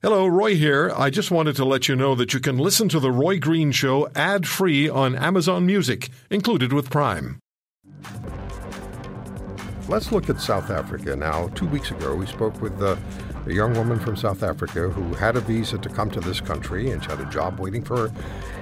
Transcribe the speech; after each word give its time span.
Hello, 0.00 0.28
Roy 0.28 0.54
here. 0.54 0.92
I 0.96 1.10
just 1.10 1.32
wanted 1.32 1.56
to 1.56 1.64
let 1.64 1.88
you 1.88 1.96
know 1.96 2.14
that 2.14 2.32
you 2.32 2.38
can 2.38 2.56
listen 2.56 2.88
to 2.90 3.00
The 3.00 3.10
Roy 3.10 3.40
Green 3.40 3.72
Show 3.72 4.08
ad 4.14 4.46
free 4.46 4.88
on 4.88 5.16
Amazon 5.16 5.66
Music, 5.66 6.10
included 6.30 6.72
with 6.72 6.88
Prime. 6.88 7.40
Let's 9.88 10.12
look 10.12 10.30
at 10.30 10.40
South 10.40 10.70
Africa 10.70 11.16
now. 11.16 11.48
Two 11.48 11.66
weeks 11.66 11.90
ago, 11.90 12.14
we 12.14 12.26
spoke 12.26 12.62
with 12.62 12.80
uh, 12.80 12.94
a 13.48 13.54
young 13.54 13.72
woman 13.74 13.98
from 13.98 14.14
South 14.14 14.42
Africa 14.42 14.90
who 14.90 15.14
had 15.14 15.34
a 15.34 15.40
visa 15.40 15.78
to 15.78 15.88
come 15.88 16.10
to 16.10 16.20
this 16.20 16.40
country 16.40 16.90
and 16.90 17.02
she 17.02 17.08
had 17.08 17.20
a 17.20 17.30
job 17.30 17.58
waiting 17.58 17.82
for 17.82 18.08
her 18.08 18.12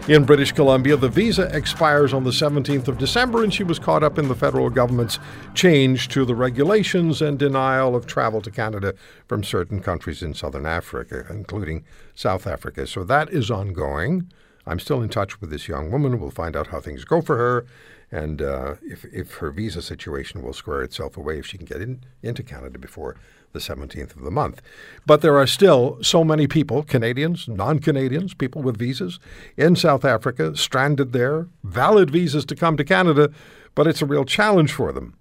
in 0.08 0.24
British 0.24 0.52
Columbia. 0.52 0.96
The 0.96 1.08
visa 1.08 1.54
expires 1.54 2.12
on 2.12 2.22
the 2.22 2.30
17th 2.30 2.86
of 2.86 2.96
December, 2.96 3.42
and 3.42 3.52
she 3.52 3.64
was 3.64 3.80
caught 3.80 4.04
up 4.04 4.18
in 4.18 4.28
the 4.28 4.34
federal 4.34 4.70
government's 4.70 5.18
change 5.54 6.08
to 6.08 6.24
the 6.24 6.34
regulations 6.34 7.20
and 7.20 7.38
denial 7.38 7.96
of 7.96 8.06
travel 8.06 8.40
to 8.42 8.50
Canada 8.50 8.94
from 9.26 9.42
certain 9.42 9.80
countries 9.80 10.22
in 10.22 10.34
southern 10.34 10.66
Africa, 10.66 11.26
including 11.30 11.84
South 12.14 12.46
Africa. 12.46 12.86
So 12.86 13.02
that 13.04 13.30
is 13.30 13.50
ongoing. 13.50 14.30
I'm 14.66 14.78
still 14.78 15.02
in 15.02 15.08
touch 15.08 15.40
with 15.40 15.50
this 15.50 15.66
young 15.66 15.90
woman. 15.90 16.20
We'll 16.20 16.30
find 16.30 16.54
out 16.54 16.68
how 16.68 16.80
things 16.80 17.04
go 17.04 17.20
for 17.20 17.36
her 17.36 17.66
and 18.10 18.40
uh, 18.40 18.76
if, 18.82 19.04
if 19.06 19.34
her 19.36 19.50
visa 19.50 19.82
situation 19.82 20.42
will 20.42 20.52
square 20.52 20.82
itself 20.82 21.16
away, 21.16 21.38
if 21.38 21.46
she 21.46 21.58
can 21.58 21.66
get 21.66 21.80
in, 21.80 22.04
into 22.22 22.42
Canada 22.42 22.78
before 22.78 23.16
the 23.56 23.74
17th 23.74 24.14
of 24.14 24.22
the 24.22 24.30
month. 24.30 24.60
But 25.06 25.22
there 25.22 25.38
are 25.38 25.46
still 25.46 25.98
so 26.02 26.22
many 26.22 26.46
people, 26.46 26.82
Canadians, 26.82 27.48
non 27.48 27.78
Canadians, 27.78 28.34
people 28.34 28.62
with 28.62 28.76
visas 28.76 29.18
in 29.56 29.76
South 29.76 30.04
Africa, 30.04 30.56
stranded 30.56 31.12
there, 31.12 31.48
valid 31.64 32.10
visas 32.10 32.44
to 32.46 32.54
come 32.54 32.76
to 32.76 32.84
Canada, 32.84 33.30
but 33.74 33.86
it's 33.86 34.02
a 34.02 34.06
real 34.06 34.24
challenge 34.24 34.72
for 34.72 34.92
them. 34.92 35.14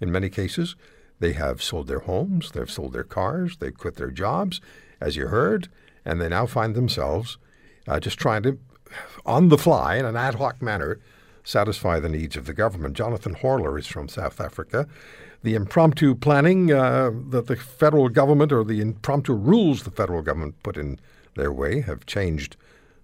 In 0.00 0.10
many 0.10 0.30
cases, 0.30 0.76
they 1.20 1.32
have 1.34 1.62
sold 1.62 1.88
their 1.88 2.00
homes, 2.00 2.52
they've 2.52 2.70
sold 2.70 2.92
their 2.92 3.04
cars, 3.04 3.56
they've 3.58 3.76
quit 3.76 3.96
their 3.96 4.10
jobs, 4.10 4.60
as 5.00 5.16
you 5.16 5.26
heard, 5.26 5.68
and 6.04 6.20
they 6.20 6.28
now 6.28 6.46
find 6.46 6.74
themselves 6.74 7.38
uh, 7.86 8.00
just 8.00 8.18
trying 8.18 8.42
to, 8.44 8.58
on 9.26 9.48
the 9.48 9.58
fly, 9.58 9.96
in 9.96 10.04
an 10.04 10.16
ad 10.16 10.36
hoc 10.36 10.62
manner, 10.62 11.00
satisfy 11.48 11.98
the 11.98 12.10
needs 12.10 12.36
of 12.36 12.44
the 12.44 12.52
government. 12.52 12.94
Jonathan 12.94 13.34
Horler 13.34 13.78
is 13.78 13.86
from 13.86 14.06
South 14.06 14.38
Africa. 14.38 14.86
The 15.42 15.54
impromptu 15.54 16.14
planning 16.14 16.70
uh, 16.70 17.10
that 17.30 17.46
the 17.46 17.56
federal 17.56 18.10
government 18.10 18.52
or 18.52 18.64
the 18.64 18.82
impromptu 18.82 19.32
rules 19.32 19.84
the 19.84 19.90
federal 19.90 20.20
government 20.20 20.62
put 20.62 20.76
in 20.76 21.00
their 21.36 21.50
way 21.50 21.80
have 21.80 22.04
changed 22.04 22.56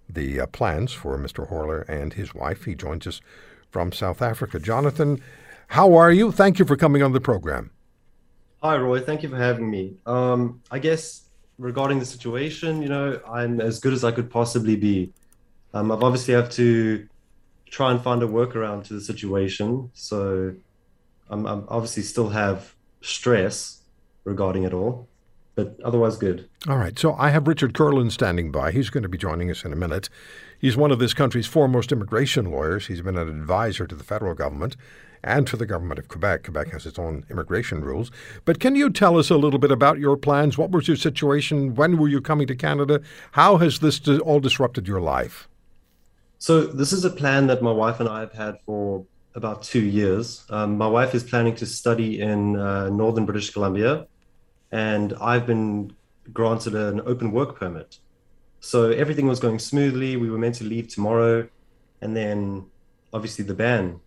the 0.09 0.41
uh, 0.41 0.47
plans 0.47 0.93
for 0.93 1.17
Mr. 1.17 1.49
Horler 1.49 1.89
and 1.89 2.13
his 2.13 2.35
wife. 2.35 2.65
He 2.65 2.75
joins 2.75 3.07
us 3.07 3.23
from 3.71 3.93
South 3.93 4.21
Africa. 4.21 4.59
Jonathan, 4.61 5.23
how 5.69 5.95
are 5.95 6.13
you? 6.13 6.31
Thank 6.31 6.59
you 6.59 6.67
for 6.67 6.77
coming 6.77 7.03
on 7.03 7.13
the 7.13 7.21
program. 7.21 7.71
Hi, 8.63 8.77
Roy. 8.77 9.01
Thank 9.01 9.23
you 9.23 9.31
for 9.31 9.39
having 9.39 9.71
me. 9.71 9.97
Um, 10.05 10.61
I 10.71 10.81
guess 10.81 11.23
regarding 11.59 11.99
the 11.99 12.07
situation, 12.07 12.83
you 12.83 12.91
know, 12.91 13.21
I'm 13.27 13.63
as 13.63 13.81
good 13.81 13.95
as 13.95 14.05
I 14.05 14.11
could 14.11 14.29
possibly 14.29 14.77
be. 14.77 15.15
Um, 15.73 15.91
I've 15.91 16.03
obviously 16.03 16.35
have 16.35 16.51
to 16.51 17.09
try 17.75 17.91
and 17.91 18.01
find 18.01 18.23
a 18.23 18.27
workaround 18.27 18.85
to 18.85 18.95
the 18.95 19.01
situation. 19.01 19.91
So 19.95 20.55
I'm, 21.29 21.45
I'm 21.45 21.65
obviously 21.69 22.05
still 22.05 22.29
have 22.29 22.73
stress 23.01 23.83
regarding 24.23 24.63
it 24.63 24.73
all, 24.73 25.09
but 25.57 25.77
otherwise 25.85 26.17
good. 26.17 26.49
All 26.69 26.79
right. 26.79 26.97
So 26.97 27.15
I 27.15 27.31
have 27.31 27.49
Richard 27.49 27.75
Kurland 27.75 28.13
standing 28.13 28.53
by. 28.53 28.71
He's 28.71 28.91
going 28.91 29.03
to 29.03 29.09
be 29.09 29.19
joining 29.19 29.51
us 29.51 29.65
in 29.65 29.73
a 29.73 29.77
minute. 29.77 30.09
He's 30.57 30.77
one 30.77 30.93
of 30.93 31.01
this 31.01 31.15
country's 31.15 31.49
foremost 31.49 31.91
immigration 31.91 32.49
lawyers. 32.49 32.87
He's 32.87 33.03
been 33.03 33.19
an 33.19 33.29
advisor 33.29 33.89
to 33.89 33.95
the 33.97 34.05
federal 34.05 34.35
government 34.35 34.77
and 35.25 35.45
to 35.49 35.57
the 35.57 35.67
government 35.67 35.99
of 35.99 36.07
Quebec. 36.07 36.45
Quebec 36.45 36.69
has 36.69 36.87
its 36.87 36.99
own 36.99 37.25
immigration 37.29 37.81
rules. 37.81 38.13
But 38.45 38.61
can 38.61 38.77
you 38.77 38.89
tell 38.89 39.19
us 39.19 39.31
a 39.31 39.37
little 39.37 39.59
bit 39.59 39.73
about 39.73 39.99
your 39.99 40.17
plans? 40.17 40.57
What 40.57 40.71
was 40.71 40.87
your 40.87 40.97
situation? 40.97 41.75
When 41.75 41.97
were 41.97 42.09
you 42.09 42.21
coming 42.21 42.47
to 42.47 42.55
Canada? 42.55 43.01
How 43.33 43.57
has 43.57 43.81
this 43.81 44.07
all 44.21 44.39
disrupted 44.39 44.87
your 44.87 45.01
life? 45.01 45.49
So 46.47 46.67
this 46.67 46.93
is 46.93 47.07
a 47.07 47.11
plan 47.11 47.47
that 47.47 47.63
my 47.63 47.73
wife 47.73 48.01
and 48.01 48.07
I 48.07 48.21
have 48.21 48.35
had 48.35 48.57
for 48.67 49.07
about 49.35 49.63
two 49.63 49.81
years. 49.81 50.45
Um, 50.51 50.77
my 50.77 50.87
wife 50.87 51.15
is 51.15 51.25
planning 51.25 51.55
to 51.55 51.65
study 51.65 52.21
in 52.21 52.57
uh, 52.57 52.91
northern 52.91 53.25
British 53.25 53.49
Columbia, 53.49 54.07
and 54.71 55.15
I've 55.23 55.47
been 55.47 55.97
granted 56.35 56.75
an 56.75 57.01
open 57.07 57.33
work 57.33 57.59
permit. 57.59 57.97
So 58.61 58.91
everything 58.91 59.27
was 59.27 59.41
going 59.41 59.59
smoothly. 59.59 60.19
We 60.19 60.29
were 60.29 60.37
meant 60.37 60.57
to 60.57 60.65
leave 60.65 60.89
tomorrow, 60.89 61.49
and 62.03 62.15
then 62.15 62.67
obviously 63.15 63.47
the 63.47 63.55
ban 63.55 64.01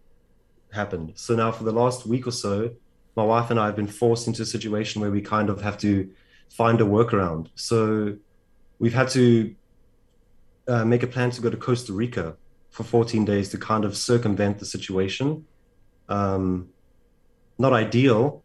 happened. 0.72 1.14
So 1.16 1.36
now 1.36 1.52
for 1.52 1.64
the 1.64 1.72
last 1.72 2.06
week 2.06 2.28
or 2.28 2.32
so, 2.46 2.70
my 3.16 3.24
wife 3.24 3.50
and 3.50 3.60
I 3.60 3.66
have 3.66 3.76
been 3.76 3.88
forced 3.88 4.28
into 4.28 4.44
a 4.44 4.46
situation 4.46 5.02
where 5.02 5.10
we 5.10 5.22
kind 5.22 5.50
of 5.50 5.62
have 5.62 5.80
to 5.80 6.08
find 6.52 6.80
a 6.82 6.84
workaround. 6.84 7.48
So 7.56 8.16
we've 8.78 8.94
had 8.94 9.10
to 9.18 9.56
uh, 10.68 10.86
make 10.86 11.04
a 11.04 11.08
plan 11.08 11.32
to 11.32 11.42
go 11.42 11.50
to 11.50 11.58
Costa 11.58 11.94
Rica 11.94 12.36
for 12.70 12.84
14 12.84 13.26
days 13.26 13.50
to 13.50 13.58
kind 13.58 13.86
of 13.86 13.98
circumvent 13.98 14.60
the 14.60 14.66
situation. 14.66 15.46
Um, 16.10 16.70
not 17.58 17.74
ideal, 17.74 18.44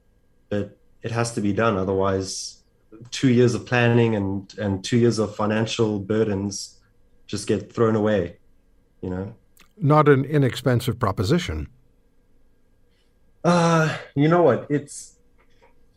but 0.48 0.78
it 1.02 1.10
has 1.10 1.34
to 1.34 1.40
be 1.40 1.52
done. 1.52 1.76
Otherwise, 1.76 2.62
two 3.10 3.28
years 3.28 3.54
of 3.54 3.66
planning 3.66 4.14
and 4.14 4.54
and 4.58 4.84
two 4.84 4.98
years 4.98 5.18
of 5.18 5.34
financial 5.34 5.98
burdens 5.98 6.80
just 7.26 7.46
get 7.46 7.72
thrown 7.72 7.96
away. 7.96 8.38
You 9.00 9.10
know. 9.10 9.34
Not 9.76 10.08
an 10.08 10.24
inexpensive 10.24 10.98
proposition. 10.98 11.68
Uh, 13.44 13.96
you 14.14 14.28
know 14.28 14.42
what? 14.42 14.66
It's 14.70 15.18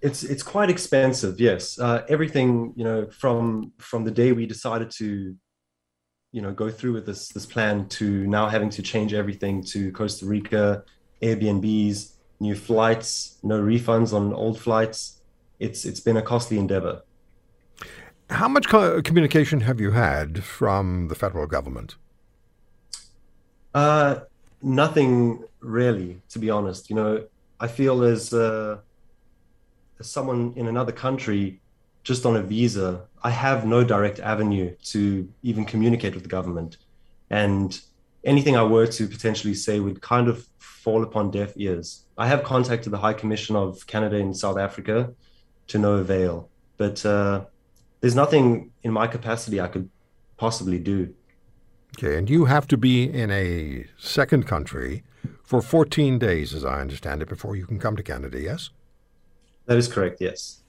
it's 0.01 0.23
it's 0.23 0.43
quite 0.43 0.69
expensive. 0.69 1.39
Yes, 1.39 1.79
uh, 1.79 2.03
everything 2.09 2.73
you 2.75 2.83
know 2.83 3.07
from 3.11 3.71
from 3.77 4.03
the 4.03 4.11
day 4.11 4.31
we 4.31 4.45
decided 4.45 4.91
to 4.97 5.35
you 6.35 6.41
know 6.41 6.51
go 6.51 6.69
through 6.69 6.91
with 6.91 7.05
this 7.05 7.29
this 7.29 7.45
plan 7.45 7.87
to 7.87 8.27
now 8.27 8.49
having 8.49 8.69
to 8.69 8.81
change 8.81 9.13
everything 9.13 9.63
to 9.63 9.89
Costa 9.93 10.25
Rica, 10.25 10.83
Airbnbs, 11.21 12.11
new 12.41 12.55
flights, 12.55 13.37
no 13.41 13.63
refunds 13.63 14.11
on 14.11 14.33
old 14.33 14.59
flights. 14.59 15.21
It's 15.59 15.85
it's 15.85 16.01
been 16.01 16.17
a 16.17 16.21
costly 16.21 16.59
endeavor. 16.59 17.03
How 18.29 18.49
much 18.49 18.67
co- 18.67 19.01
communication 19.01 19.61
have 19.61 19.79
you 19.79 19.91
had 19.91 20.43
from 20.43 21.07
the 21.07 21.15
federal 21.15 21.47
government? 21.47 21.95
Uh, 23.73 24.19
nothing 24.61 25.41
really, 25.61 26.19
to 26.29 26.39
be 26.39 26.49
honest. 26.49 26.89
You 26.89 26.97
know, 26.97 27.25
I 27.61 27.67
feel 27.67 28.03
as, 28.03 28.33
uh, 28.33 28.79
as 29.99 30.09
someone 30.09 30.53
in 30.55 30.67
another 30.67 30.91
country, 30.91 31.61
just 32.03 32.25
on 32.25 32.35
a 32.35 32.41
visa, 32.41 33.07
I 33.25 33.31
have 33.31 33.65
no 33.65 33.83
direct 33.83 34.19
avenue 34.19 34.75
to 34.91 35.27
even 35.41 35.65
communicate 35.65 36.13
with 36.13 36.21
the 36.21 36.29
government. 36.29 36.77
And 37.31 37.75
anything 38.23 38.55
I 38.55 38.61
were 38.61 38.85
to 38.85 39.07
potentially 39.07 39.55
say 39.55 39.79
would 39.79 39.99
kind 39.99 40.27
of 40.27 40.47
fall 40.59 41.01
upon 41.01 41.31
deaf 41.31 41.53
ears. 41.55 42.05
I 42.19 42.27
have 42.27 42.43
contacted 42.43 42.93
the 42.93 42.99
High 42.99 43.13
Commission 43.13 43.55
of 43.55 43.87
Canada 43.87 44.17
in 44.17 44.31
South 44.35 44.59
Africa 44.59 45.11
to 45.69 45.79
no 45.79 45.93
avail, 45.93 46.49
but 46.77 47.03
uh, 47.03 47.45
there's 47.99 48.13
nothing 48.13 48.69
in 48.83 48.93
my 48.93 49.07
capacity 49.07 49.59
I 49.59 49.69
could 49.69 49.89
possibly 50.37 50.77
do. 50.77 51.11
Okay, 51.97 52.19
and 52.19 52.29
you 52.29 52.45
have 52.45 52.67
to 52.67 52.77
be 52.77 53.11
in 53.11 53.31
a 53.31 53.87
second 53.97 54.45
country 54.45 55.03
for 55.43 55.63
14 55.63 56.19
days, 56.19 56.53
as 56.53 56.63
I 56.63 56.79
understand 56.79 57.23
it, 57.23 57.29
before 57.29 57.55
you 57.55 57.65
can 57.65 57.79
come 57.79 57.95
to 57.95 58.03
Canada, 58.03 58.39
yes? 58.39 58.69
That 59.65 59.77
is 59.77 59.87
correct, 59.87 60.21
yes 60.21 60.61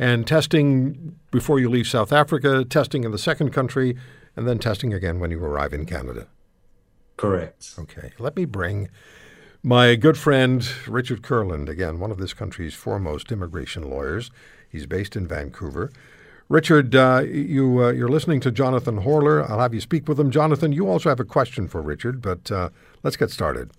and 0.00 0.26
testing 0.26 1.14
before 1.30 1.60
you 1.60 1.68
leave 1.68 1.86
South 1.86 2.10
Africa, 2.10 2.64
testing 2.64 3.04
in 3.04 3.10
the 3.10 3.18
second 3.18 3.50
country, 3.50 3.96
and 4.34 4.48
then 4.48 4.58
testing 4.58 4.94
again 4.94 5.20
when 5.20 5.30
you 5.30 5.38
arrive 5.44 5.74
in 5.74 5.84
Canada. 5.84 6.26
Correct. 7.18 7.74
Okay. 7.78 8.12
Let 8.18 8.34
me 8.34 8.46
bring 8.46 8.88
my 9.62 9.96
good 9.96 10.16
friend 10.16 10.66
Richard 10.88 11.20
Kurland, 11.20 11.68
again, 11.68 12.00
one 12.00 12.10
of 12.10 12.16
this 12.16 12.32
country's 12.32 12.72
foremost 12.72 13.30
immigration 13.30 13.90
lawyers. 13.90 14.30
He's 14.70 14.86
based 14.86 15.16
in 15.16 15.28
Vancouver. 15.28 15.92
Richard, 16.48 16.96
uh, 16.96 17.24
you, 17.26 17.84
uh, 17.84 17.90
you're 17.90 18.08
listening 18.08 18.40
to 18.40 18.50
Jonathan 18.50 19.02
Horler. 19.02 19.48
I'll 19.50 19.60
have 19.60 19.74
you 19.74 19.82
speak 19.82 20.08
with 20.08 20.18
him. 20.18 20.30
Jonathan, 20.30 20.72
you 20.72 20.88
also 20.88 21.10
have 21.10 21.20
a 21.20 21.24
question 21.26 21.68
for 21.68 21.82
Richard, 21.82 22.22
but 22.22 22.50
uh, 22.50 22.70
let's 23.02 23.18
get 23.18 23.30
started. 23.30 23.70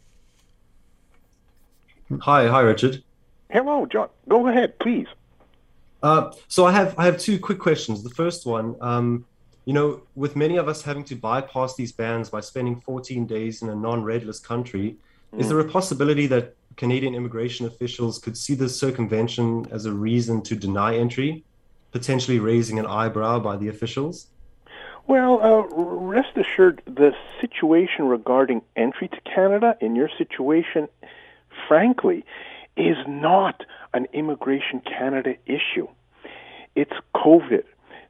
Hi, 2.22 2.48
hi, 2.48 2.60
Richard. 2.60 3.04
Hello, 3.50 3.88
John. 3.88 4.10
Go 4.30 4.48
ahead, 4.48 4.78
please. 4.78 5.08
Uh, 6.04 6.32
so 6.48 6.66
I 6.66 6.72
have 6.72 6.96
I 6.98 7.06
have 7.06 7.18
two 7.20 7.40
quick 7.40 7.60
questions. 7.60 8.04
The 8.04 8.10
first 8.10 8.46
one, 8.46 8.76
um, 8.82 9.26
you 9.66 9.74
know, 9.74 10.02
with 10.16 10.36
many 10.36 10.58
of 10.58 10.68
us 10.68 10.82
having 10.82 11.04
to 11.06 11.16
bypass 11.16 11.76
these 11.76 11.92
bans 11.92 12.30
by 12.30 12.42
spending 12.42 12.82
14 12.82 13.28
days 13.28 13.62
in 13.62 13.70
a 13.70 13.76
non-red-list 13.76 14.44
country, 14.44 14.96
mm. 15.34 15.40
is 15.40 15.48
there 15.50 15.60
a 15.60 15.70
possibility 15.70 16.26
that 16.28 16.56
Canadian 16.78 17.14
immigration 17.14 17.68
officials 17.68 18.18
could 18.18 18.36
see 18.36 18.56
this 18.56 18.80
circumvention 18.80 19.68
as 19.72 19.86
a 19.86 19.92
reason 19.92 20.42
to 20.44 20.56
deny 20.56 20.96
entry, 20.96 21.44
potentially 21.92 22.40
raising 22.40 22.80
an 22.80 22.88
eyebrow 22.88 23.40
by 23.40 23.56
the 23.58 23.68
officials? 23.68 24.28
Well, 25.08 25.42
uh, 25.44 25.64
rest 25.76 26.38
assured, 26.38 26.82
the 26.86 27.14
situation 27.40 28.06
regarding 28.08 28.62
entry 28.76 29.08
to 29.10 29.22
Canada 29.22 29.76
in 29.82 29.96
your 29.96 30.10
situation, 30.18 30.88
frankly, 31.68 32.24
is 32.78 32.98
not 33.08 33.64
an 33.94 34.08
Immigration 34.14 34.82
Canada 34.82 35.36
issue. 35.46 35.88
It's 36.76 36.94
COVID. 37.16 37.64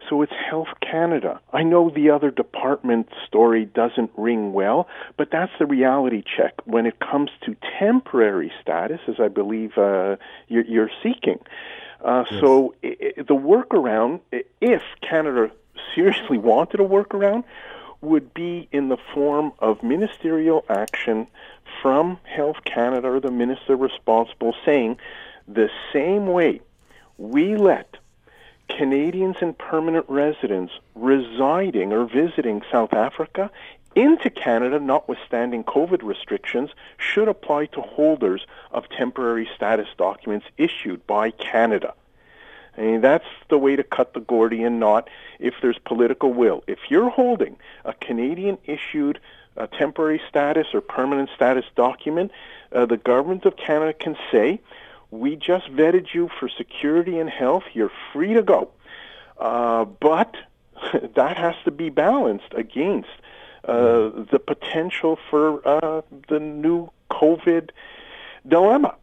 So 0.09 0.21
it's 0.23 0.33
Health 0.49 0.67
Canada. 0.81 1.39
I 1.53 1.63
know 1.63 1.89
the 1.89 2.09
other 2.09 2.31
department 2.31 3.07
story 3.25 3.65
doesn't 3.65 4.11
ring 4.17 4.51
well, 4.51 4.87
but 5.15 5.29
that's 5.31 5.51
the 5.57 5.65
reality 5.65 6.21
check 6.21 6.53
when 6.65 6.85
it 6.85 6.99
comes 6.99 7.29
to 7.45 7.55
temporary 7.79 8.51
status, 8.61 8.99
as 9.07 9.15
I 9.19 9.29
believe 9.29 9.77
uh, 9.77 10.17
you're, 10.47 10.65
you're, 10.65 10.89
seeking. 11.01 11.39
Uh, 12.03 12.25
yes. 12.29 12.41
So 12.41 12.75
I- 12.83 13.13
the 13.17 13.35
workaround, 13.35 14.19
if 14.59 14.81
Canada 15.07 15.51
seriously 15.95 16.37
wanted 16.37 16.79
a 16.79 16.83
workaround, 16.83 17.43
would 18.01 18.33
be 18.33 18.67
in 18.71 18.89
the 18.89 18.97
form 19.13 19.53
of 19.59 19.81
ministerial 19.83 20.65
action 20.67 21.27
from 21.81 22.19
Health 22.23 22.57
Canada 22.65 23.07
or 23.07 23.19
the 23.19 23.31
minister 23.31 23.75
responsible 23.75 24.55
saying 24.65 24.97
the 25.47 25.69
same 25.91 26.27
way 26.27 26.61
we 27.17 27.55
let 27.55 27.97
Canadians 28.69 29.37
and 29.41 29.57
permanent 29.57 30.05
residents 30.07 30.73
residing 30.95 31.91
or 31.91 32.05
visiting 32.05 32.61
South 32.71 32.93
Africa 32.93 33.51
into 33.95 34.29
Canada, 34.29 34.79
notwithstanding 34.79 35.63
COVID 35.63 36.01
restrictions, 36.03 36.69
should 36.97 37.27
apply 37.27 37.65
to 37.67 37.81
holders 37.81 38.45
of 38.71 38.87
temporary 38.89 39.49
status 39.55 39.87
documents 39.97 40.45
issued 40.57 41.05
by 41.05 41.31
Canada. 41.31 41.93
I 42.77 42.81
mean, 42.81 43.01
that's 43.01 43.25
the 43.49 43.57
way 43.57 43.75
to 43.75 43.83
cut 43.83 44.13
the 44.13 44.21
Gordian 44.21 44.79
knot 44.79 45.09
if 45.39 45.55
there's 45.61 45.77
political 45.77 46.31
will. 46.33 46.63
If 46.67 46.79
you're 46.89 47.09
holding 47.09 47.57
a 47.83 47.93
Canadian 47.93 48.57
issued 48.65 49.19
uh, 49.57 49.67
temporary 49.67 50.21
status 50.29 50.67
or 50.73 50.81
permanent 50.81 51.29
status 51.35 51.65
document, 51.75 52.31
uh, 52.71 52.85
the 52.85 52.97
government 52.97 53.45
of 53.45 53.57
Canada 53.57 53.93
can 53.93 54.15
say, 54.31 54.59
we 55.11 55.35
just 55.35 55.67
vetted 55.73 56.13
you 56.13 56.29
for 56.39 56.47
security 56.47 57.19
and 57.19 57.29
health. 57.29 57.63
You're 57.73 57.91
free 58.13 58.33
to 58.33 58.41
go. 58.41 58.69
Uh, 59.37 59.85
but 59.85 60.35
that 61.15 61.37
has 61.37 61.55
to 61.65 61.71
be 61.71 61.89
balanced 61.89 62.53
against 62.53 63.09
uh, 63.65 64.09
the 64.31 64.41
potential 64.45 65.19
for 65.29 65.67
uh, 65.67 66.01
the 66.29 66.39
new 66.39 66.89
COVID 67.11 67.69
dilemma. 68.47 68.95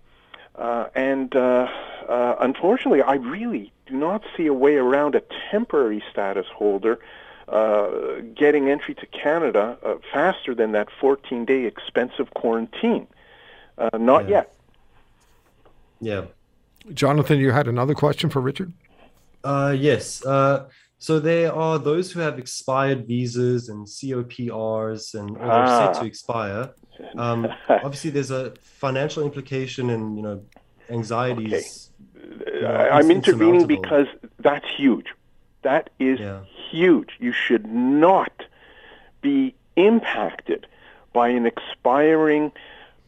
Uh, 0.56 0.86
and 0.94 1.36
uh, 1.36 1.68
uh, 2.08 2.36
unfortunately, 2.40 3.02
I 3.02 3.14
really 3.14 3.72
do 3.86 3.94
not 3.94 4.24
see 4.36 4.46
a 4.46 4.54
way 4.54 4.74
around 4.76 5.14
a 5.14 5.22
temporary 5.50 6.02
status 6.10 6.46
holder 6.52 6.98
getting 8.34 8.68
entry 8.68 8.94
to 8.94 9.06
Canada 9.06 9.78
faster 10.12 10.54
than 10.54 10.72
that 10.72 10.88
14 11.00 11.44
day 11.44 11.64
expensive 11.64 12.34
quarantine. 12.34 13.06
not 13.94 14.24
yeah. 14.24 14.30
yet. 14.30 14.54
Yeah. 16.00 16.24
Jonathan, 16.94 17.38
you 17.38 17.50
had 17.50 17.68
another 17.68 17.94
question 17.94 18.30
for 18.30 18.40
Richard? 18.40 18.72
Uh, 19.44 19.74
yes. 19.78 20.24
Uh, 20.24 20.68
so 20.98 21.20
there 21.20 21.54
are 21.54 21.78
those 21.78 22.10
who 22.10 22.20
have 22.20 22.38
expired 22.38 23.06
visas 23.06 23.68
and 23.68 23.86
COPRs 23.86 25.14
and 25.14 25.36
or 25.36 25.50
ah. 25.50 25.92
set 25.92 26.00
to 26.00 26.06
expire. 26.06 26.70
Um, 27.16 27.46
obviously, 27.68 28.10
there's 28.10 28.32
a 28.32 28.54
financial 28.60 29.22
implication 29.22 29.90
and 29.90 30.16
you 30.16 30.22
know 30.24 30.42
anxieties. 30.90 31.90
Okay. 32.42 32.56
You 32.56 32.62
know, 32.62 32.74
I'm 32.74 33.08
intervening 33.12 33.68
because 33.68 34.08
that's 34.40 34.66
huge. 34.76 35.06
That 35.62 35.90
is 36.00 36.18
yeah. 36.18 36.40
Huge. 36.70 37.16
You 37.18 37.32
should 37.32 37.66
not 37.66 38.44
be 39.20 39.54
impacted 39.76 40.66
by 41.12 41.28
an 41.28 41.46
expiring 41.46 42.52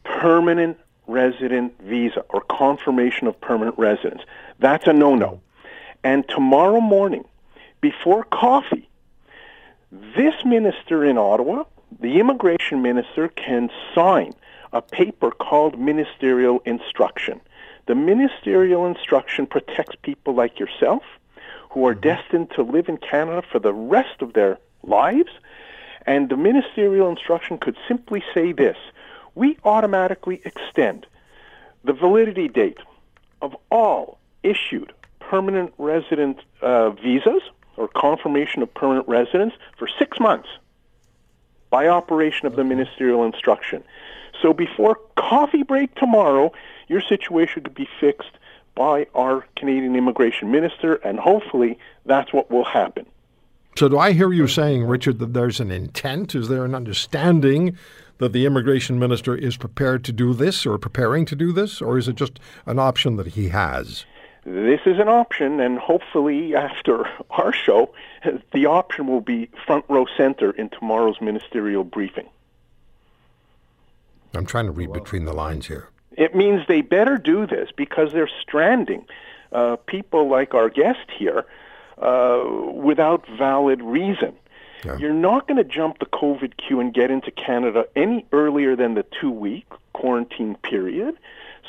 permanent 0.03 0.77
resident 1.07 1.79
visa 1.81 2.23
or 2.29 2.41
confirmation 2.41 3.27
of 3.27 3.39
permanent 3.41 3.77
residence. 3.77 4.21
That's 4.59 4.87
a 4.87 4.93
no-no. 4.93 5.41
And 6.03 6.27
tomorrow 6.27 6.79
morning, 6.79 7.25
before 7.81 8.23
coffee, 8.23 8.89
this 9.91 10.33
minister 10.45 11.03
in 11.03 11.17
Ottawa, 11.17 11.65
the 11.99 12.19
immigration 12.19 12.81
minister, 12.81 13.27
can 13.27 13.69
sign 13.93 14.33
a 14.73 14.81
paper 14.81 15.31
called 15.31 15.77
ministerial 15.77 16.61
instruction. 16.65 17.41
The 17.87 17.95
ministerial 17.95 18.85
instruction 18.85 19.45
protects 19.45 19.95
people 20.01 20.33
like 20.33 20.59
yourself 20.59 21.03
who 21.71 21.87
are 21.87 21.93
destined 21.93 22.51
to 22.51 22.63
live 22.63 22.89
in 22.89 22.97
Canada 22.97 23.41
for 23.49 23.59
the 23.59 23.73
rest 23.73 24.21
of 24.21 24.33
their 24.33 24.57
lives. 24.83 25.31
And 26.05 26.29
the 26.29 26.37
ministerial 26.37 27.09
instruction 27.09 27.57
could 27.57 27.77
simply 27.87 28.23
say 28.33 28.51
this 28.51 28.77
we 29.33 29.57
automatically 29.63 30.41
extend 30.43 31.05
the 31.85 31.93
validity 31.93 32.49
date 32.49 32.79
of 33.41 33.55
all 33.71 34.19
issued 34.43 34.91
permanent 35.19 35.73
resident 35.77 36.39
uh, 36.61 36.89
visas 36.89 37.41
or 37.77 37.87
confirmation 37.87 38.61
of 38.61 38.73
permanent 38.73 39.07
residence 39.07 39.53
for 39.77 39.87
six 39.97 40.19
months 40.19 40.49
by 41.69 41.87
operation 41.87 42.45
of 42.47 42.57
the 42.57 42.65
ministerial 42.65 43.23
instruction. 43.23 43.81
So 44.41 44.53
before 44.53 44.99
coffee 45.15 45.63
break 45.63 45.95
tomorrow, 45.95 46.51
your 46.89 46.99
situation 46.99 47.63
could 47.63 47.73
be 47.73 47.87
fixed 48.01 48.31
by 48.75 49.07
our 49.15 49.45
Canadian 49.55 49.95
immigration 49.95 50.51
minister, 50.51 50.95
and 50.95 51.19
hopefully 51.19 51.77
that's 52.05 52.33
what 52.33 52.49
will 52.49 52.65
happen. 52.65 53.05
So, 53.77 53.87
do 53.87 53.97
I 53.97 54.11
hear 54.11 54.33
you 54.33 54.47
saying, 54.47 54.83
Richard, 54.83 55.19
that 55.19 55.33
there's 55.33 55.59
an 55.59 55.71
intent? 55.71 56.35
Is 56.35 56.49
there 56.49 56.65
an 56.65 56.75
understanding 56.75 57.77
that 58.17 58.33
the 58.33 58.45
immigration 58.45 58.99
minister 58.99 59.33
is 59.35 59.57
prepared 59.57 60.03
to 60.05 60.11
do 60.11 60.33
this 60.33 60.65
or 60.65 60.77
preparing 60.77 61.25
to 61.25 61.35
do 61.35 61.51
this, 61.51 61.81
or 61.81 61.97
is 61.97 62.07
it 62.07 62.15
just 62.15 62.39
an 62.65 62.79
option 62.79 63.15
that 63.15 63.27
he 63.27 63.49
has? 63.49 64.05
This 64.43 64.81
is 64.85 64.99
an 64.99 65.07
option, 65.07 65.59
and 65.59 65.77
hopefully, 65.77 66.55
after 66.55 67.05
our 67.29 67.53
show, 67.53 67.93
the 68.53 68.65
option 68.65 69.07
will 69.07 69.21
be 69.21 69.49
front 69.65 69.85
row 69.87 70.05
center 70.17 70.51
in 70.51 70.69
tomorrow's 70.69 71.21
ministerial 71.21 71.83
briefing. 71.83 72.27
I'm 74.33 74.45
trying 74.45 74.65
to 74.65 74.71
read 74.71 74.93
between 74.93 75.25
the 75.25 75.33
lines 75.33 75.67
here. 75.67 75.89
It 76.17 76.35
means 76.35 76.61
they 76.67 76.81
better 76.81 77.17
do 77.17 77.47
this 77.47 77.69
because 77.75 78.11
they're 78.11 78.29
stranding 78.41 79.05
uh, 79.51 79.77
people 79.85 80.29
like 80.29 80.53
our 80.53 80.69
guest 80.69 81.09
here 81.17 81.45
uh, 81.97 82.43
without 82.73 83.25
valid 83.37 83.81
reason. 83.81 84.33
Yeah. 84.85 84.97
You're 84.97 85.13
not 85.13 85.47
going 85.47 85.57
to 85.57 85.63
jump 85.63 85.99
the 85.99 86.07
COVID 86.07 86.57
queue 86.57 86.79
and 86.79 86.93
get 86.93 87.11
into 87.11 87.31
Canada 87.31 87.85
any 87.95 88.25
earlier 88.31 88.75
than 88.75 88.95
the 88.95 89.05
two 89.19 89.31
week 89.31 89.67
quarantine 89.93 90.55
period. 90.55 91.15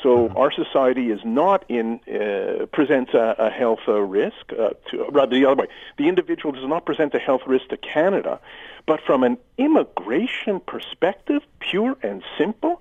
So 0.03 0.29
mm-hmm. 0.29 0.37
our 0.37 0.51
society 0.51 1.11
is 1.11 1.21
not 1.25 1.65
in 1.69 2.01
uh, 2.09 2.67
presents 2.67 3.15
a, 3.15 3.37
a 3.39 3.51
health 3.51 3.81
uh, 3.87 4.01
risk 4.01 4.53
uh, 4.59 4.71
to 4.91 5.07
rather 5.11 5.35
the 5.35 5.45
other 5.45 5.63
way. 5.63 5.69
The 5.99 6.09
individual 6.09 6.53
does 6.53 6.67
not 6.67 6.87
present 6.87 7.15
a 7.15 7.19
health 7.19 7.43
risk 7.47 7.69
to 7.69 7.77
Canada, 7.77 8.41
but 8.87 9.01
from 9.01 9.23
an 9.23 9.37
immigration 9.59 10.61
perspective, 10.61 11.43
pure 11.61 11.97
and 12.03 12.23
simple, 12.39 12.81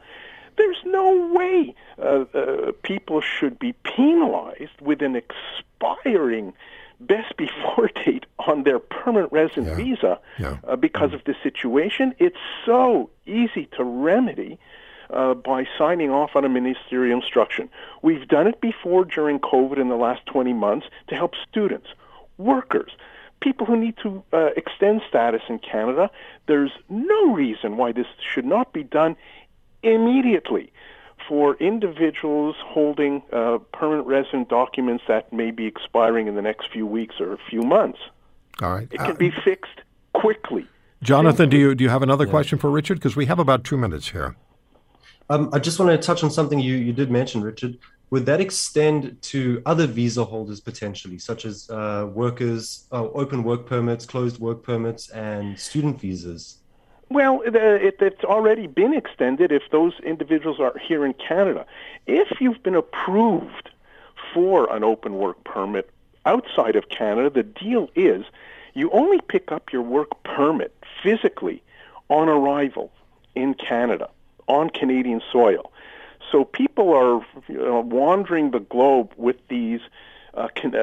there's 0.62 0.84
no 0.86 1.34
way 1.34 1.75
uh, 1.98 2.25
uh, 2.38 2.72
people 2.84 3.20
should 3.20 3.58
be 3.58 3.74
penalized 3.84 4.80
with 4.80 5.01
an 5.01 5.15
expiring 5.15 6.53
best 7.00 7.36
before 7.36 7.89
date 8.06 8.27
on 8.48 8.63
their 8.63 8.77
permanent 8.77 9.32
resident 9.32 9.68
yeah. 9.68 9.75
visa 9.75 10.20
yeah. 10.38 10.58
Uh, 10.68 10.75
because 10.75 11.12
mm. 11.12 11.15
of 11.15 11.24
the 11.24 11.36
situation. 11.41 12.13
It's 12.20 12.38
so 12.65 13.10
easy 13.25 13.68
to 13.77 13.84
remedy. 13.84 14.60
Uh, 15.10 15.34
by 15.34 15.68
signing 15.77 16.10
off 16.10 16.38
on 16.38 16.46
a 16.46 16.48
ministerial 16.48 17.20
instruction. 17.20 17.70
We've 18.01 18.25
done 18.30 18.48
it 18.48 18.62
before 18.62 19.03
during 19.03 19.39
COVID 19.39 19.77
in 19.77 19.89
the 19.89 19.98
last 19.98 20.25
20 20.27 20.53
months 20.53 20.88
to 21.10 21.15
help 21.15 21.34
students, 21.50 21.88
workers, 22.38 22.91
people 23.41 23.65
who 23.65 23.75
need 23.75 23.96
to 24.03 24.24
uh, 24.32 24.51
extend 24.56 25.01
status 25.10 25.41
in 25.50 25.60
Canada. 25.60 26.10
There's 26.48 26.72
no 26.88 27.34
reason 27.34 27.75
why 27.75 27.91
this 27.91 28.08
should 28.34 28.46
not 28.46 28.72
be 28.72 28.84
done 28.84 29.18
immediately 29.84 30.72
for 31.28 31.56
individuals 31.56 32.56
holding 32.64 33.22
uh, 33.32 33.58
permanent 33.74 34.08
resident 34.08 34.50
documents 34.50 35.04
that 35.08 35.32
may 35.32 35.52
be 35.52 35.66
expiring 35.66 36.28
in 36.28 36.36
the 36.36 36.42
next 36.42 36.70
few 36.72 36.86
weeks 36.86 37.16
or 37.20 37.34
a 37.34 37.38
few 37.50 37.62
months. 37.62 38.00
All 38.62 38.72
right. 38.72 38.88
It 38.92 38.98
can 38.98 39.12
uh, 39.12 39.16
be 39.16 39.32
fixed 39.44 39.82
quickly. 40.14 40.68
Jonathan, 41.04 41.50
do 41.50 41.58
you 41.58 41.74
do 41.74 41.84
you 41.84 41.90
have 41.90 42.04
another 42.04 42.26
yeah. 42.26 42.32
question 42.32 42.60
for 42.60 42.70
Richard? 42.70 42.96
Because 42.96 43.16
we 43.16 43.26
have 43.26 43.40
about 43.40 43.64
two 43.64 43.78
minutes 43.78 44.10
here. 44.10 44.36
Um, 45.30 45.50
I 45.54 45.60
just 45.60 45.80
want 45.80 45.90
to 45.90 45.98
touch 45.98 46.24
on 46.24 46.30
something 46.30 46.60
you, 46.60 46.76
you 46.76 46.94
did 46.94 47.10
mention, 47.10 47.42
Richard. 47.42 47.78
Would 48.10 48.26
that 48.26 48.42
extend 48.42 49.22
to 49.22 49.62
other 49.66 49.88
visa 49.88 50.26
holders 50.26 50.60
potentially, 50.60 51.18
such 51.18 51.46
as 51.46 51.70
uh, 51.70 52.10
workers, 52.14 52.88
uh, 52.92 53.08
open 53.12 53.42
work 53.44 53.66
permits, 53.66 54.06
closed 54.06 54.40
work 54.40 54.62
permits, 54.64 55.10
and 55.12 55.58
student 55.58 56.00
visas? 56.02 56.58
Well, 57.12 57.41
it, 57.46 57.98
it's 58.00 58.24
already 58.24 58.68
been 58.68 58.94
extended 58.94 59.51
if 59.51 59.63
those 59.70 59.91
individuals 60.00 60.62
are 60.62 60.77
here 60.77 61.06
in 61.06 61.13
Canada. 61.13 61.65
If 62.08 62.39
you've 62.39 62.63
been 62.63 62.74
approved 62.74 63.70
for 64.34 64.74
an 64.74 64.86
open 64.86 65.15
work 65.15 65.44
permit 65.44 65.89
outside 66.25 66.77
of 66.77 66.88
Canada, 66.88 67.30
the 67.30 67.44
deal 67.44 67.89
is 67.96 68.24
you 68.75 68.89
only 68.91 69.20
pick 69.20 69.51
up 69.51 69.74
your 69.74 69.82
work 69.82 70.24
permit 70.24 70.74
physically 71.03 71.62
on 72.08 72.30
arrival 72.30 72.94
in 73.36 73.56
Canada, 73.56 74.10
on 74.48 74.70
Canadian 74.70 75.22
soil. 75.34 75.70
So 76.32 76.46
people 76.46 76.94
are 76.94 77.25
you 77.50 77.58
know, 77.58 77.82
wandering 77.82 78.51
the 78.51 78.62
globe 78.62 79.12
with 79.18 79.36
these 79.50 79.82
uh, 80.34 80.48
uh, 80.63 80.77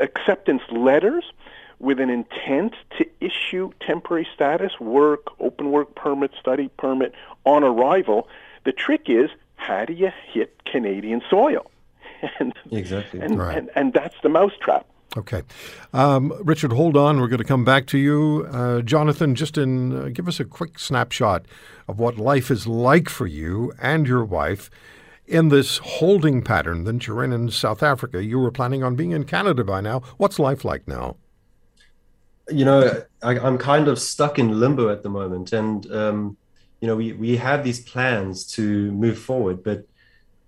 acceptance 0.00 0.62
letters 0.70 1.24
with 1.78 2.00
an 2.00 2.10
intent 2.10 2.74
to 2.98 3.06
issue 3.20 3.70
temporary 3.80 4.26
status, 4.34 4.72
work, 4.80 5.26
open 5.40 5.70
work 5.70 5.94
permit, 5.94 6.32
study 6.38 6.68
permit 6.78 7.12
on 7.44 7.62
arrival. 7.62 8.28
The 8.64 8.72
trick 8.72 9.02
is 9.06 9.30
how 9.56 9.84
do 9.84 9.92
you 9.92 10.10
hit 10.32 10.62
Canadian 10.64 11.22
soil? 11.28 11.70
And, 12.40 12.54
exactly. 12.72 13.20
And, 13.20 13.38
right. 13.38 13.58
and, 13.58 13.70
and 13.76 13.92
that's 13.92 14.14
the 14.22 14.30
mousetrap. 14.30 14.86
Okay. 15.16 15.42
Um, 15.92 16.32
Richard, 16.42 16.72
hold 16.72 16.96
on. 16.96 17.20
We're 17.20 17.28
going 17.28 17.38
to 17.38 17.44
come 17.44 17.64
back 17.64 17.86
to 17.88 17.98
you. 17.98 18.48
Uh, 18.50 18.80
Jonathan, 18.80 19.34
just 19.34 19.58
in, 19.58 19.94
uh, 19.94 20.08
give 20.12 20.26
us 20.26 20.40
a 20.40 20.44
quick 20.44 20.78
snapshot 20.78 21.44
of 21.86 21.98
what 21.98 22.16
life 22.16 22.50
is 22.50 22.66
like 22.66 23.10
for 23.10 23.26
you 23.26 23.72
and 23.80 24.08
your 24.08 24.24
wife 24.24 24.70
in 25.26 25.48
this 25.48 25.78
holding 25.78 26.42
pattern 26.42 26.84
that 26.84 27.06
you're 27.06 27.22
in 27.22 27.32
in 27.32 27.50
South 27.50 27.82
Africa. 27.82 28.24
You 28.24 28.38
were 28.38 28.50
planning 28.50 28.82
on 28.82 28.96
being 28.96 29.12
in 29.12 29.24
Canada 29.24 29.62
by 29.62 29.80
now. 29.80 30.00
What's 30.16 30.38
life 30.38 30.64
like 30.64 30.88
now? 30.88 31.16
You 32.48 32.64
know, 32.64 33.02
I, 33.22 33.34
am 33.38 33.58
kind 33.58 33.88
of 33.88 33.98
stuck 33.98 34.38
in 34.38 34.60
limbo 34.60 34.88
at 34.90 35.02
the 35.02 35.08
moment. 35.08 35.52
And, 35.52 35.90
um, 35.92 36.36
you 36.80 36.88
know, 36.88 36.96
we, 36.96 37.12
we 37.12 37.36
have 37.36 37.64
these 37.64 37.80
plans 37.80 38.46
to 38.52 38.92
move 38.92 39.18
forward, 39.18 39.64
but 39.64 39.86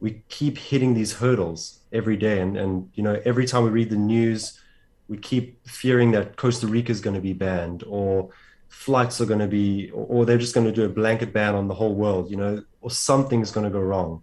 we 0.00 0.22
keep 0.28 0.58
hitting 0.58 0.94
these 0.94 1.14
hurdles 1.14 1.80
every 1.92 2.16
day. 2.16 2.40
And, 2.40 2.56
and 2.56 2.90
you 2.94 3.02
know, 3.02 3.20
every 3.24 3.46
time 3.46 3.64
we 3.64 3.70
read 3.70 3.90
the 3.90 3.96
news, 3.96 4.60
we 5.08 5.16
keep 5.16 5.66
fearing 5.66 6.12
that 6.12 6.36
Costa 6.36 6.66
Rica 6.66 6.92
is 6.92 7.00
going 7.00 7.16
to 7.16 7.22
be 7.22 7.32
banned 7.32 7.82
or 7.86 8.30
flights 8.68 9.20
are 9.20 9.26
going 9.26 9.40
to 9.40 9.48
be, 9.48 9.90
or 9.92 10.24
they're 10.24 10.38
just 10.38 10.54
going 10.54 10.66
to 10.66 10.72
do 10.72 10.84
a 10.84 10.88
blanket 10.88 11.32
ban 11.32 11.54
on 11.54 11.66
the 11.66 11.74
whole 11.74 11.94
world, 11.94 12.30
you 12.30 12.36
know, 12.36 12.62
or 12.80 12.90
something's 12.90 13.50
going 13.50 13.64
to 13.64 13.70
go 13.70 13.80
wrong. 13.80 14.22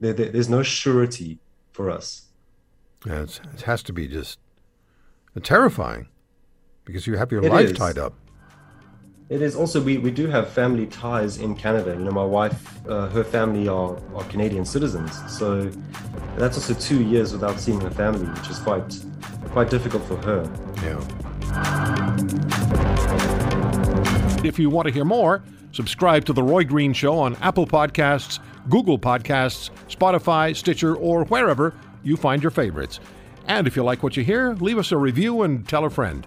There, 0.00 0.12
there, 0.12 0.30
there's 0.30 0.48
no 0.48 0.62
surety 0.62 1.38
for 1.72 1.90
us. 1.90 2.26
Yeah, 3.06 3.22
it 3.22 3.62
has 3.62 3.82
to 3.84 3.92
be 3.92 4.08
just 4.08 4.38
terrifying 5.42 6.08
because 6.84 7.06
you 7.06 7.16
have 7.16 7.30
your 7.32 7.44
it 7.44 7.50
life 7.50 7.70
is. 7.70 7.78
tied 7.78 7.98
up. 7.98 8.14
It 9.28 9.40
is 9.40 9.56
also 9.56 9.80
we, 9.80 9.96
we 9.98 10.10
do 10.10 10.26
have 10.26 10.50
family 10.50 10.86
ties 10.86 11.38
in 11.38 11.54
Canada. 11.54 11.92
You 11.92 12.04
know, 12.04 12.10
my 12.10 12.24
wife, 12.24 12.86
uh, 12.86 13.08
her 13.08 13.24
family 13.24 13.66
are, 13.66 13.96
are 14.14 14.24
Canadian 14.24 14.64
citizens, 14.64 15.18
so 15.32 15.70
that's 16.36 16.56
also 16.58 16.74
two 16.74 17.02
years 17.02 17.32
without 17.32 17.58
seeing 17.58 17.80
her 17.80 17.90
family, 17.90 18.26
which 18.26 18.50
is 18.50 18.58
quite 18.58 18.98
quite 19.52 19.70
difficult 19.70 20.04
for 20.04 20.16
her. 20.18 20.42
Yeah. 20.82 21.00
If 24.44 24.58
you 24.58 24.68
want 24.70 24.88
to 24.88 24.92
hear 24.92 25.04
more, 25.04 25.42
subscribe 25.72 26.24
to 26.26 26.32
The 26.32 26.42
Roy 26.42 26.64
Green 26.64 26.92
Show 26.92 27.18
on 27.18 27.36
Apple 27.36 27.66
Podcasts, 27.66 28.38
Google 28.68 28.98
Podcasts, 28.98 29.70
Spotify, 29.88 30.54
Stitcher, 30.54 30.96
or 30.96 31.24
wherever 31.26 31.74
you 32.02 32.16
find 32.16 32.42
your 32.42 32.50
favorites. 32.50 33.00
And 33.46 33.66
if 33.66 33.76
you 33.76 33.84
like 33.84 34.02
what 34.02 34.16
you 34.16 34.24
hear, 34.24 34.54
leave 34.54 34.78
us 34.78 34.92
a 34.92 34.96
review 34.96 35.42
and 35.42 35.66
tell 35.68 35.84
a 35.84 35.90
friend. 35.90 36.26